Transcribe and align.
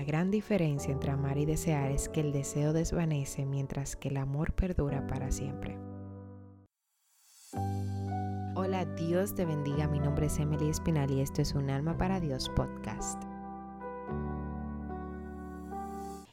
la 0.00 0.06
gran 0.06 0.30
diferencia 0.30 0.92
entre 0.92 1.10
amar 1.10 1.36
y 1.36 1.44
desear 1.44 1.90
es 1.90 2.08
que 2.08 2.20
el 2.20 2.32
deseo 2.32 2.72
desvanece 2.72 3.44
mientras 3.44 3.96
que 3.96 4.08
el 4.08 4.16
amor 4.16 4.54
perdura 4.54 5.06
para 5.06 5.30
siempre. 5.30 5.76
Hola, 8.54 8.86
Dios 8.96 9.34
te 9.34 9.44
bendiga. 9.44 9.88
Mi 9.88 10.00
nombre 10.00 10.28
es 10.28 10.38
Emily 10.38 10.70
Espinal 10.70 11.10
y 11.10 11.20
esto 11.20 11.42
es 11.42 11.54
un 11.54 11.68
Alma 11.68 11.98
para 11.98 12.18
Dios 12.18 12.48
podcast. 12.56 13.22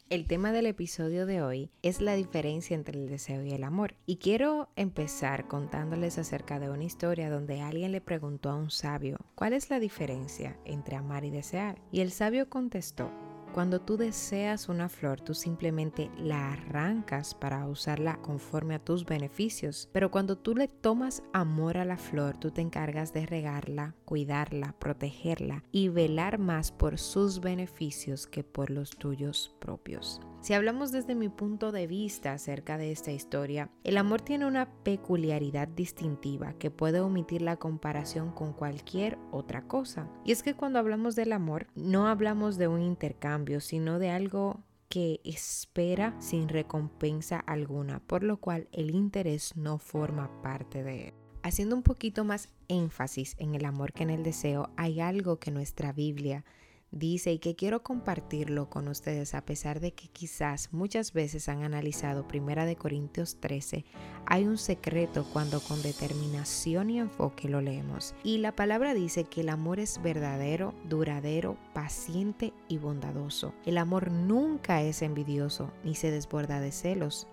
El 0.10 0.28
tema 0.28 0.54
del 0.54 0.68
episodio 0.68 1.26
de 1.26 1.42
hoy 1.42 1.70
es 1.82 2.00
la 2.00 2.16
diferencia 2.16 2.74
entre 2.74 2.98
el 2.98 3.10
deseo 3.10 3.44
y 3.44 3.52
el 3.52 3.66
amor. 3.66 3.96
Y 4.06 4.16
quiero 4.16 4.70
empezar 4.78 5.50
contándoles 5.50 6.18
acerca 6.18 6.62
de 6.62 6.70
una 6.70 6.86
historia 6.86 7.30
donde 7.30 7.60
alguien 7.60 7.92
le 7.92 8.00
preguntó 8.00 8.50
a 8.50 8.56
un 8.56 8.72
sabio, 8.72 9.18
¿cuál 9.36 9.52
es 9.52 9.70
la 9.70 9.82
diferencia 9.82 10.58
entre 10.64 10.96
amar 10.96 11.26
y 11.26 11.32
desear? 11.32 11.82
Y 11.92 12.00
el 12.00 12.12
sabio 12.12 12.50
contestó, 12.50 13.12
cuando 13.54 13.82
tú 13.82 13.98
deseas 13.98 14.70
una 14.70 14.90
flor, 14.90 15.22
tú 15.22 15.34
simplemente 15.34 16.12
la 16.18 16.54
arrancas 16.54 17.34
para 17.34 17.66
usarla 17.68 18.18
conforme 18.22 18.76
a 18.76 18.80
tus 18.80 19.06
beneficios. 19.06 19.90
Pero 19.92 20.12
cuando 20.12 20.38
tú 20.38 20.56
le 20.56 20.68
tomas 20.68 21.24
amor 21.34 21.78
a 21.78 21.86
la 21.86 21.98
flor, 21.98 22.38
tú 22.38 22.52
te 22.52 22.62
encargas 22.62 23.14
de 23.14 23.26
regarla, 23.26 23.96
cuidarla, 24.06 24.76
protegerla 24.80 25.64
y 25.72 25.90
velar 25.90 26.38
más 26.38 26.72
por 26.72 26.98
sus 26.98 27.40
beneficios 27.40 28.28
que 28.28 28.44
por 28.44 28.70
los 28.70 28.92
tuyos 28.92 29.56
propios. 29.60 30.22
Si 30.48 30.54
hablamos 30.54 30.94
desde 30.94 31.14
mi 31.14 31.28
punto 31.28 31.74
de 31.74 31.88
vista 31.88 32.32
acerca 32.32 32.78
de 32.78 32.94
esta 32.94 33.12
historia, 33.12 33.70
el 33.84 33.98
amor 33.98 34.22
tiene 34.22 34.46
una 34.46 34.70
peculiaridad 34.84 35.68
distintiva 35.68 36.54
que 36.54 36.72
puede 36.72 37.02
omitir 37.02 37.42
la 37.42 37.58
comparación 37.58 38.32
con 38.32 38.54
cualquier 38.54 39.18
otra 39.34 39.68
cosa. 39.68 40.10
Y 40.24 40.32
es 40.32 40.44
que 40.44 40.54
cuando 40.54 40.80
hablamos 40.80 41.18
del 41.18 41.34
amor, 41.34 41.68
no 41.76 42.08
hablamos 42.08 42.58
de 42.58 42.70
un 42.70 42.82
intercambio, 42.82 43.60
sino 43.60 44.00
de 44.00 44.10
algo 44.10 44.64
que 44.88 45.20
espera 45.26 46.16
sin 46.22 46.48
recompensa 46.48 47.40
alguna, 47.40 48.00
por 48.00 48.24
lo 48.24 48.38
cual 48.38 48.70
el 48.72 48.92
interés 48.92 49.58
no 49.58 49.80
forma 49.80 50.42
parte 50.42 50.82
de 50.82 51.10
él. 51.10 51.14
Haciendo 51.44 51.76
un 51.76 51.84
poquito 51.84 52.24
más 52.24 52.48
énfasis 52.70 53.36
en 53.38 53.54
el 53.54 53.66
amor 53.66 53.92
que 53.92 54.04
en 54.04 54.12
el 54.12 54.24
deseo, 54.24 54.70
hay 54.78 55.02
algo 55.02 55.40
que 55.40 55.52
nuestra 55.52 55.92
Biblia 55.92 56.46
dice 56.92 57.32
y 57.32 57.40
que 57.40 57.56
quiero 57.56 57.84
compartirlo 57.84 58.70
con 58.70 58.88
ustedes 58.88 59.34
a 59.34 59.46
pesar 59.46 59.80
de 59.80 59.94
que 59.94 60.08
quizás 60.08 60.72
muchas 60.72 61.14
veces 61.14 61.50
han 61.50 61.64
analizado 61.64 62.28
Primera 62.28 62.66
de 62.66 62.76
Corintios 62.76 63.40
13, 63.40 63.86
hay 64.26 64.46
un 64.46 64.58
secreto 64.58 65.26
cuando 65.32 65.60
con 65.60 65.82
determinación 65.82 66.90
y 66.90 67.00
enfoque 67.00 67.50
lo 67.50 67.62
leemos. 67.62 68.16
Y 68.24 68.40
la 68.40 68.56
palabra 68.56 68.94
dice 68.94 69.24
que 69.24 69.42
el 69.42 69.50
amor 69.50 69.80
es 69.80 70.02
verdadero, 70.02 70.74
duradero, 70.88 71.58
paciente 71.74 72.54
y 72.68 72.78
bondadoso. 72.78 73.54
El 73.66 73.78
amor 73.78 74.12
nunca 74.12 74.82
es 74.82 75.02
envidioso 75.02 75.72
ni 75.84 75.96
se 75.96 76.12
desborda 76.12 76.60
de 76.60 76.72
celos. 76.72 77.28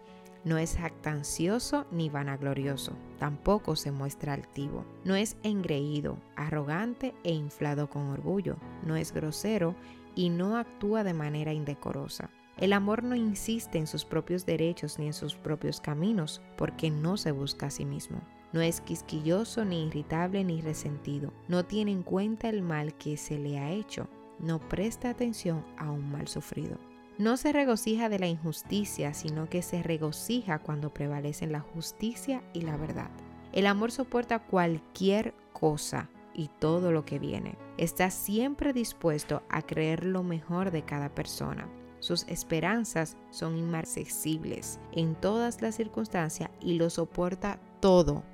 No 0.45 0.59
es 0.59 0.77
jactancioso 0.77 1.87
ni 1.91 2.11
vanaglorioso, 2.11 2.93
tampoco 3.19 3.77
se 3.77 3.91
muestra 3.91 4.35
altivo. 4.35 4.85
No 5.05 5.15
es 5.15 5.39
engreído, 5.43 6.19
arrogante 6.37 7.15
e 7.25 7.33
inflado 7.33 7.89
con 7.89 8.09
orgullo. 8.09 8.57
No 8.85 8.95
es 8.97 9.13
grosero 9.13 9.75
y 10.15 10.29
no 10.29 10.59
actúa 10.59 11.03
de 11.03 11.15
manera 11.15 11.55
indecorosa. 11.55 12.29
El 12.59 12.73
amor 12.73 13.03
no 13.03 13.17
insiste 13.17 13.79
en 13.79 13.87
sus 13.87 14.05
propios 14.05 14.45
derechos 14.45 14.99
ni 14.99 15.07
en 15.07 15.15
sus 15.15 15.35
propios 15.35 15.81
caminos, 15.81 16.43
porque 16.57 16.91
no 16.91 17.17
se 17.17 17.33
busca 17.33 17.67
a 17.67 17.71
sí 17.71 17.85
mismo. 17.87 18.21
No 18.53 18.61
es 18.61 18.81
quisquilloso, 18.81 19.65
ni 19.65 19.87
irritable, 19.87 20.45
ni 20.45 20.61
resentido. 20.61 21.33
No 21.49 21.65
tiene 21.65 21.91
en 21.91 22.03
cuenta 22.03 22.49
el 22.49 22.63
mal 22.63 22.95
que 22.95 23.17
se 23.17 23.39
le 23.39 23.59
ha 23.59 23.73
hecho. 23.73 24.09
No 24.39 24.61
presta 24.61 25.11
atención 25.11 25.65
a 25.77 25.91
un 25.91 26.13
mal 26.13 26.29
sufrido. 26.29 26.79
No 27.17 27.37
se 27.37 27.53
regocija 27.53 28.09
de 28.09 28.19
la 28.19 28.27
injusticia, 28.27 29.15
sino 29.15 29.49
que 29.49 29.63
se 29.63 29.85
regocija 29.85 30.59
cuando 30.59 30.93
prevalecen 30.93 31.53
la 31.53 31.61
justicia 31.61 32.43
y 32.53 32.63
la 32.63 32.77
verdad. 32.77 33.11
El 33.53 33.69
amor 33.69 33.93
soporta 33.93 34.41
cualquier 34.41 35.33
cosa 35.53 36.11
y 36.35 36.51
todo 36.59 36.91
lo 36.91 37.05
que 37.05 37.21
viene. 37.21 37.57
Está 37.79 38.11
siempre 38.11 38.73
dispuesto 38.73 39.45
a 39.49 39.63
creer 39.63 40.05
lo 40.05 40.25
mejor 40.25 40.73
de 40.73 40.83
cada 40.83 41.09
persona. 41.09 41.69
Sus 42.01 42.27
esperanzas 42.27 43.17
son 43.31 43.57
inmarcesibles 43.57 44.81
en 44.91 45.15
todas 45.15 45.63
las 45.63 45.77
circunstancias 45.77 46.51
y 46.61 46.75
lo 46.75 46.91
soporta 46.91 47.61
todo 47.81 48.25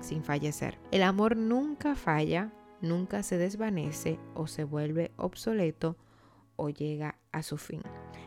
sin 0.00 0.22
fallecer. 0.22 0.78
El 0.92 1.02
amor 1.02 1.36
nunca 1.36 1.96
falla, 1.96 2.52
nunca 2.80 3.24
se 3.24 3.36
desvanece 3.36 4.20
o 4.34 4.46
se 4.46 4.62
vuelve 4.62 5.10
obsoleto 5.16 5.96
o 6.54 6.70
llega 6.70 7.18
a 7.32 7.42
su 7.42 7.56
fin. 7.56 7.82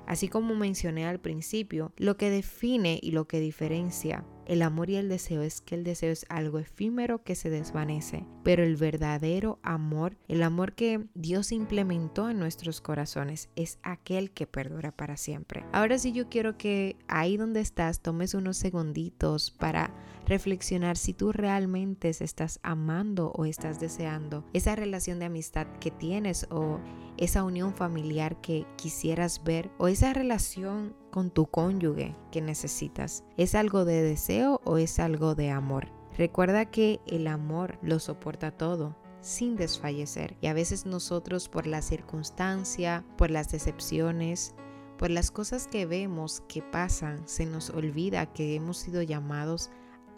Así 0.06 0.28
como 0.28 0.56
mencioné 0.56 1.06
al 1.06 1.20
principio, 1.20 1.94
lo 1.98 2.18
que 2.18 2.30
define 2.30 3.00
y 3.02 3.12
lo 3.12 3.28
que 3.28 3.40
diferencia 3.40 4.26
el 4.46 4.62
amor 4.62 4.90
y 4.90 4.96
el 4.96 5.10
deseo 5.10 5.42
es 5.42 5.62
que 5.62 5.76
el 5.76 5.84
deseo 5.84 6.12
es 6.12 6.26
algo 6.30 6.60
efímero 6.60 7.24
que 7.24 7.36
se 7.36 7.50
desvanece, 7.50 8.26
pero 8.44 8.64
el 8.64 8.76
verdadero 8.76 9.60
amor, 9.64 10.18
el 10.28 10.44
amor 10.44 10.74
que 10.74 11.06
Dios 11.14 11.52
implementó 11.52 12.30
en 12.30 12.40
nuestros 12.40 12.82
corazones, 12.82 13.50
es 13.56 13.80
aquel 13.84 14.32
que 14.32 14.48
perdura 14.48 14.92
para 14.92 15.18
siempre. 15.18 15.66
Ahora 15.72 15.98
sí 15.98 16.12
yo 16.12 16.30
quiero 16.30 16.58
que 16.58 16.98
ahí 17.08 17.38
donde 17.38 17.62
estás 17.62 18.02
tomes 18.02 18.34
unos 18.34 18.58
segunditos 18.58 19.52
para 19.52 19.94
reflexionar 20.26 20.98
si 20.98 21.14
tú 21.14 21.32
realmente 21.32 22.10
estás 22.10 22.60
amando 22.64 23.32
o 23.32 23.46
estás 23.46 23.80
deseando 23.80 24.46
esa 24.54 24.76
relación 24.76 25.20
de 25.20 25.26
amistad 25.26 25.68
que 25.80 25.92
tienes 25.92 26.48
o 26.50 26.80
esa 27.18 27.44
unión 27.44 27.74
familiar 27.74 28.40
que 28.42 28.66
quisieras 28.78 29.44
ver 29.44 29.70
o 29.78 29.88
esa 29.88 30.14
relación 30.14 30.96
con 31.12 31.30
tu 31.30 31.46
cónyuge 31.46 32.16
que 32.32 32.42
necesitas. 32.42 33.24
¿Es 33.38 33.54
algo 33.54 33.86
de 33.86 34.02
deseo 34.02 34.62
o 34.64 34.78
es 34.78 35.00
algo 35.00 35.36
de 35.36 35.52
amor? 35.52 35.90
Recuerda 36.18 36.66
que 36.66 37.00
el 37.06 37.28
amor 37.28 37.78
lo 37.82 38.00
soporta 38.00 38.52
todo 38.52 38.96
sin 39.22 39.56
desfallecer. 39.56 40.36
Y 40.42 40.48
a 40.48 40.54
veces 40.54 40.86
nosotros 40.86 41.48
por 41.48 41.68
la 41.68 41.82
circunstancia, 41.82 43.06
por 43.18 43.32
las 43.32 43.52
decepciones, 43.52 44.56
por 44.98 45.10
las 45.10 45.32
cosas 45.32 45.68
que 45.68 45.86
vemos 45.86 46.42
que 46.48 46.62
pasan, 46.62 47.28
se 47.28 47.46
nos 47.46 47.70
olvida 47.70 48.26
que 48.26 48.56
hemos 48.56 48.78
sido 48.78 49.02
llamados 49.02 49.70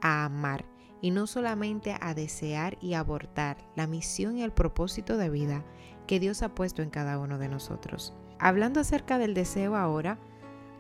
a 0.02 0.26
amar 0.26 0.66
y 1.02 1.12
no 1.12 1.28
solamente 1.28 1.96
a 2.00 2.14
desear 2.14 2.78
y 2.82 2.94
abortar 2.94 3.58
la 3.76 3.88
misión 3.88 4.38
y 4.38 4.44
el 4.44 4.52
propósito 4.52 5.18
de 5.18 5.30
vida 5.30 5.66
que 6.08 6.20
Dios 6.20 6.42
ha 6.42 6.56
puesto 6.56 6.82
en 6.82 6.90
cada 6.90 7.20
uno 7.20 7.38
de 7.38 7.50
nosotros. 7.50 8.14
Hablando 8.40 8.80
acerca 8.80 9.18
del 9.18 9.34
deseo 9.34 9.76
ahora, 9.76 10.18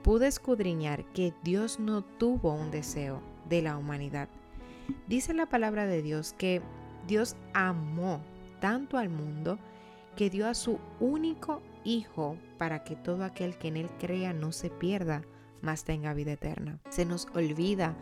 pude 0.03 0.27
escudriñar 0.27 1.05
que 1.13 1.33
Dios 1.43 1.79
no 1.79 2.03
tuvo 2.03 2.53
un 2.53 2.71
deseo 2.71 3.21
de 3.49 3.61
la 3.61 3.77
humanidad. 3.77 4.29
Dice 5.07 5.33
la 5.33 5.45
palabra 5.45 5.87
de 5.87 6.01
Dios 6.01 6.33
que 6.37 6.61
Dios 7.07 7.35
amó 7.53 8.21
tanto 8.59 8.97
al 8.97 9.09
mundo 9.09 9.57
que 10.15 10.29
dio 10.29 10.47
a 10.47 10.53
su 10.53 10.79
único 10.99 11.61
Hijo 11.85 12.37
para 12.57 12.85
que 12.85 12.95
todo 12.95 13.25
aquel 13.25 13.57
que 13.57 13.67
en 13.67 13.75
Él 13.75 13.89
crea 13.99 14.31
no 14.31 14.53
se 14.53 14.69
pierda, 14.69 15.23
mas 15.61 15.83
tenga 15.83 16.13
vida 16.13 16.31
eterna. 16.31 16.79
Se 16.89 17.03
nos 17.03 17.27
olvida 17.33 17.97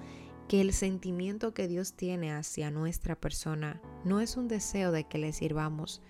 que 0.47 0.61
el 0.61 0.71
sentimiento 0.71 1.55
que 1.55 1.67
Dios 1.67 1.93
tiene 1.93 2.31
hacia 2.31 2.69
nuestra 2.69 3.15
persona 3.15 3.81
no 4.03 4.19
es 4.21 4.37
un 4.37 4.47
deseo 4.47 4.91
de 4.91 5.05
que 5.05 5.17
le 5.17 5.33
sirvamos, 5.33 6.01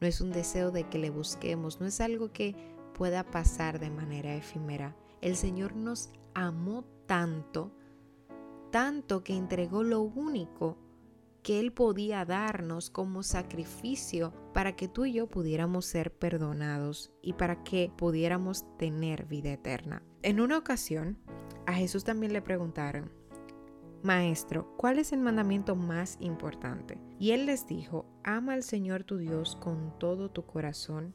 no 0.00 0.06
es 0.06 0.22
un 0.22 0.30
deseo 0.30 0.70
de 0.70 0.84
que 0.84 0.98
le 0.98 1.10
busquemos, 1.10 1.80
no 1.80 1.86
es 1.86 2.00
algo 2.00 2.32
que 2.32 2.54
pueda 2.94 3.24
pasar 3.24 3.78
de 3.78 3.90
manera 3.90 4.34
efímera. 4.34 4.96
El 5.20 5.36
Señor 5.36 5.74
nos 5.74 6.10
amó 6.34 6.84
tanto, 7.06 7.72
tanto 8.70 9.24
que 9.24 9.36
entregó 9.36 9.82
lo 9.82 10.00
único 10.00 10.76
que 11.42 11.60
Él 11.60 11.72
podía 11.72 12.24
darnos 12.24 12.90
como 12.90 13.22
sacrificio 13.22 14.32
para 14.52 14.76
que 14.76 14.88
tú 14.88 15.06
y 15.06 15.14
yo 15.14 15.28
pudiéramos 15.28 15.86
ser 15.86 16.12
perdonados 16.12 17.10
y 17.22 17.32
para 17.32 17.64
que 17.64 17.90
pudiéramos 17.96 18.64
tener 18.76 19.26
vida 19.26 19.52
eterna. 19.52 20.02
En 20.22 20.40
una 20.40 20.58
ocasión, 20.58 21.18
a 21.66 21.72
Jesús 21.72 22.04
también 22.04 22.32
le 22.32 22.42
preguntaron, 22.42 23.10
Maestro, 24.02 24.76
¿cuál 24.76 24.98
es 24.98 25.12
el 25.12 25.20
mandamiento 25.20 25.74
más 25.74 26.18
importante? 26.20 27.00
Y 27.18 27.32
Él 27.32 27.46
les 27.46 27.66
dijo, 27.66 28.06
ama 28.22 28.52
al 28.52 28.62
Señor 28.62 29.02
tu 29.02 29.16
Dios 29.16 29.56
con 29.56 29.98
todo 29.98 30.30
tu 30.30 30.44
corazón, 30.44 31.14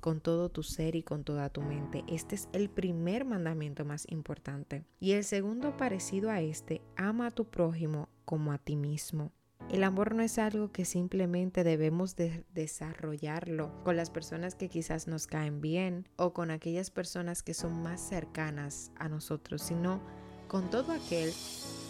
con 0.00 0.20
todo 0.20 0.48
tu 0.48 0.62
ser 0.62 0.96
y 0.96 1.02
con 1.02 1.24
toda 1.24 1.50
tu 1.50 1.62
mente. 1.62 2.04
Este 2.08 2.34
es 2.34 2.48
el 2.52 2.70
primer 2.70 3.24
mandamiento 3.24 3.84
más 3.84 4.06
importante. 4.10 4.84
Y 4.98 5.12
el 5.12 5.24
segundo 5.24 5.76
parecido 5.76 6.30
a 6.30 6.40
este, 6.40 6.80
ama 6.96 7.28
a 7.28 7.30
tu 7.30 7.44
prójimo 7.44 8.08
como 8.24 8.52
a 8.52 8.58
ti 8.58 8.76
mismo. 8.76 9.32
El 9.70 9.84
amor 9.84 10.14
no 10.14 10.22
es 10.22 10.38
algo 10.38 10.72
que 10.72 10.84
simplemente 10.84 11.62
debemos 11.62 12.16
de 12.16 12.44
desarrollarlo 12.52 13.70
con 13.84 13.96
las 13.96 14.10
personas 14.10 14.56
que 14.56 14.68
quizás 14.68 15.06
nos 15.06 15.28
caen 15.28 15.60
bien 15.60 16.08
o 16.16 16.32
con 16.32 16.50
aquellas 16.50 16.90
personas 16.90 17.44
que 17.44 17.54
son 17.54 17.80
más 17.80 18.00
cercanas 18.00 18.90
a 18.96 19.08
nosotros, 19.08 19.62
sino 19.62 20.00
con 20.48 20.70
todo 20.70 20.92
aquel 20.92 21.32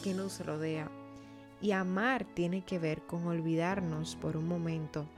que 0.04 0.12
nos 0.12 0.44
rodea. 0.44 0.90
Y 1.62 1.72
amar 1.72 2.26
tiene 2.34 2.64
que 2.64 2.78
ver 2.78 3.02
con 3.06 3.26
olvidarnos 3.26 4.16
por 4.16 4.36
un 4.36 4.46
momento 4.46 5.08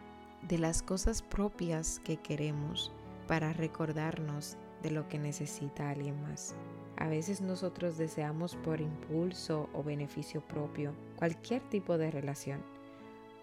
de 0.48 0.58
las 0.58 0.82
cosas 0.82 1.22
propias 1.22 2.00
que 2.00 2.16
queremos 2.16 2.92
para 3.26 3.52
recordarnos 3.52 4.56
de 4.82 4.90
lo 4.90 5.08
que 5.08 5.18
necesita 5.18 5.90
alguien 5.90 6.20
más. 6.22 6.54
A 6.96 7.08
veces 7.08 7.40
nosotros 7.40 7.96
deseamos 7.96 8.56
por 8.56 8.80
impulso 8.80 9.68
o 9.72 9.82
beneficio 9.82 10.40
propio 10.40 10.92
cualquier 11.16 11.62
tipo 11.70 11.96
de 11.98 12.10
relación, 12.10 12.62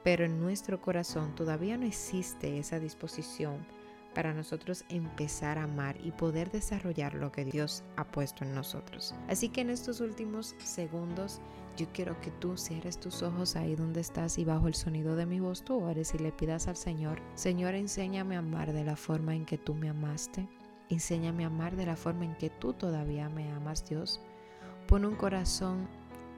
pero 0.04 0.26
en 0.26 0.40
nuestro 0.40 0.82
corazón 0.82 1.34
todavía 1.36 1.78
no 1.78 1.86
existe 1.86 2.60
esa 2.60 2.80
disposición 2.80 3.66
para 4.20 4.34
nosotros 4.34 4.84
empezar 4.90 5.58
a 5.58 5.64
amar 5.64 5.96
y 6.04 6.12
poder 6.12 6.52
desarrollar 6.52 7.14
lo 7.14 7.32
que 7.32 7.46
Dios 7.46 7.86
ha 7.96 8.04
puesto 8.04 8.44
en 8.44 8.54
nosotros. 8.54 9.16
Así 9.30 9.48
que 9.48 9.62
en 9.62 9.70
estos 9.70 10.02
últimos 10.02 10.56
segundos 10.62 11.40
yo 11.78 11.88
quiero 11.94 12.20
que 12.20 12.30
tú 12.30 12.58
cierres 12.58 13.00
tus 13.00 13.24
ojos 13.24 13.56
ahí 13.56 13.78
donde 13.78 14.02
estás 14.02 14.38
y 14.38 14.44
bajo 14.44 14.68
el 14.68 14.74
sonido 14.74 15.16
de 15.16 15.26
mi 15.26 15.40
voz 15.40 15.64
tú 15.64 15.82
ores 15.82 16.14
y 16.14 16.18
le 16.18 16.34
pidas 16.34 16.68
al 16.68 16.76
Señor, 16.76 17.22
Señor, 17.36 17.76
enséñame 17.76 18.36
a 18.36 18.40
amar 18.40 18.74
de 18.74 18.84
la 18.84 18.98
forma 18.98 19.34
en 19.34 19.46
que 19.46 19.58
tú 19.58 19.74
me 19.74 19.88
amaste. 19.88 20.50
Enséñame 20.90 21.46
a 21.46 21.48
amar 21.48 21.78
de 21.78 21.86
la 21.86 21.96
forma 21.96 22.26
en 22.26 22.36
que 22.36 22.50
tú 22.50 22.74
todavía 22.74 23.30
me 23.30 23.50
amas, 23.54 23.88
Dios. 23.88 24.20
Pon 24.86 25.06
un 25.06 25.16
corazón 25.16 25.88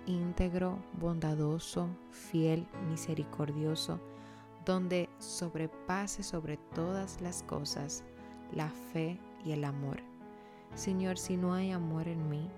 íntegro, 0.06 0.78
bondadoso, 1.00 1.90
fiel, 2.12 2.68
misericordioso, 2.92 4.00
donde 4.66 5.10
sobrepase 5.24 6.24
sobre 6.24 6.58
todas 6.58 7.22
las 7.22 7.44
cosas 7.44 8.04
la 8.52 8.70
fe 8.70 9.20
y 9.46 9.52
el 9.52 9.64
amor. 9.64 10.02
Señor, 10.76 11.18
si 11.18 11.38
no 11.38 11.54
hay 11.54 11.72
amor 11.72 12.08
en 12.08 12.30
mí, 12.30 12.50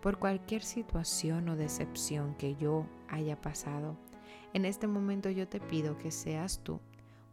por 0.00 0.18
cualquier 0.18 0.62
situación 0.62 1.48
o 1.48 1.56
decepción 1.56 2.34
que 2.34 2.56
yo 2.56 2.86
haya 3.08 3.40
pasado, 3.40 3.96
en 4.52 4.64
este 4.64 4.86
momento 4.86 5.30
yo 5.30 5.48
te 5.48 5.60
pido 5.60 5.98
que 5.98 6.10
seas 6.10 6.60
tú 6.62 6.80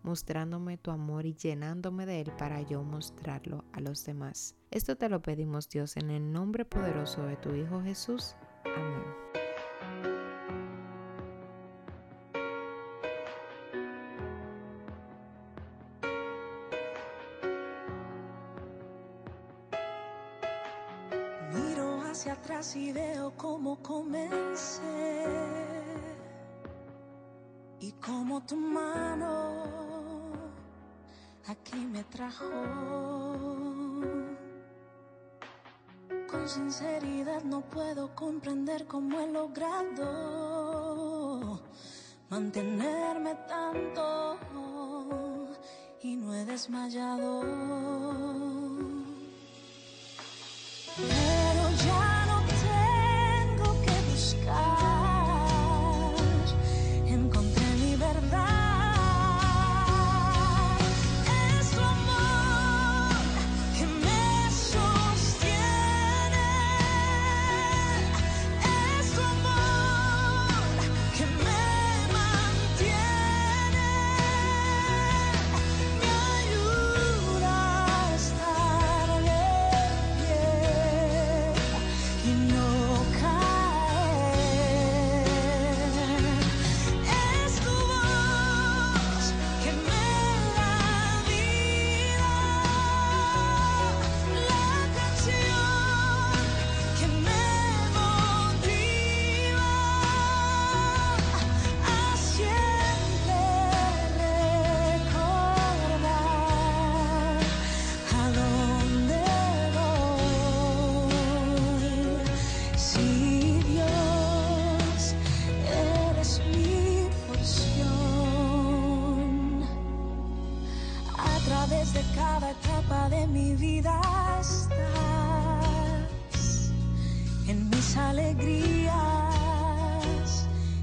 mostrándome 0.03 0.77
tu 0.77 0.91
amor 0.91 1.25
y 1.25 1.35
llenándome 1.35 2.05
de 2.05 2.21
él 2.21 2.31
para 2.37 2.61
yo 2.61 2.83
mostrarlo 2.83 3.63
a 3.73 3.81
los 3.81 4.05
demás. 4.05 4.55
Esto 4.71 4.95
te 4.95 5.09
lo 5.09 5.21
pedimos 5.21 5.69
Dios 5.69 5.97
en 5.97 6.09
el 6.09 6.31
nombre 6.31 6.65
poderoso 6.65 7.23
de 7.23 7.35
tu 7.35 7.53
Hijo 7.53 7.81
Jesús. 7.81 8.35
Amén. 8.65 9.28
Hacia 22.19 22.33
atrás 22.33 22.75
y 22.75 22.91
veo 22.91 23.31
cómo 23.37 23.81
comencé 23.81 25.23
y 27.79 27.93
cómo 27.93 28.45
tu 28.45 28.57
mano 28.57 29.63
aquí 31.47 31.77
me 31.77 32.03
trajo. 32.03 32.43
Con 36.29 36.49
sinceridad 36.49 37.41
no 37.43 37.61
puedo 37.61 38.13
comprender 38.13 38.85
cómo 38.85 39.21
he 39.21 39.31
logrado 39.31 40.01
mantenerme 42.29 43.33
tanto 43.47 44.37
y 46.01 46.17
no 46.17 46.35
he 46.35 46.43
desmayado. 46.43 48.48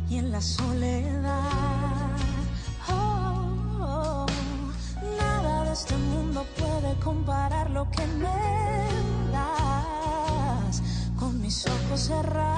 Y 0.08 0.18
en 0.18 0.30
la 0.30 0.40
soledad. 0.40 1.42
Oh, 2.88 4.26
nada 5.18 5.64
de 5.64 5.72
este 5.72 5.96
mundo 5.96 6.44
puede 6.58 6.94
comparar 7.00 7.70
lo 7.70 7.90
que 7.90 8.06
me 8.06 9.32
das. 9.32 10.82
Con 11.18 11.40
mis 11.40 11.66
ojos 11.66 12.00
cerrados 12.00 12.55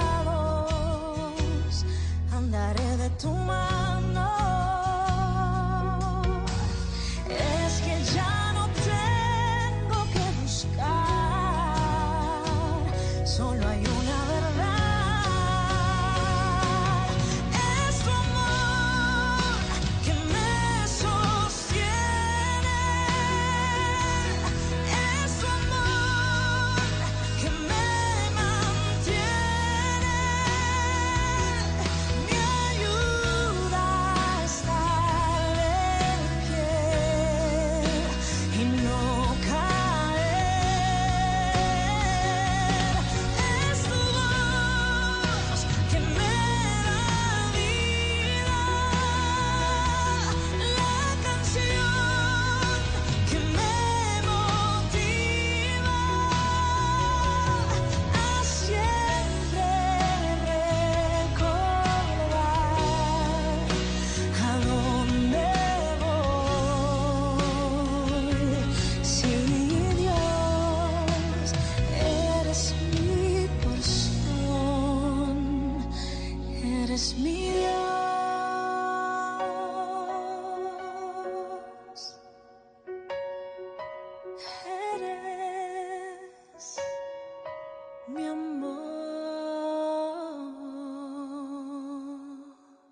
miss 76.98 77.16
me. 77.16 77.47